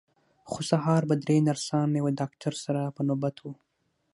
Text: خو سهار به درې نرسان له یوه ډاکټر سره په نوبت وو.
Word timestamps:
خو 0.49 0.59
سهار 0.69 1.01
به 1.09 1.15
درې 1.23 1.37
نرسان 1.49 1.85
له 1.91 1.97
یوه 2.01 2.11
ډاکټر 2.19 2.53
سره 2.63 2.81
په 2.95 3.01
نوبت 3.09 3.35
وو. 3.39 3.53